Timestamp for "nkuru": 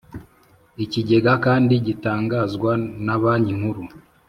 3.59-3.83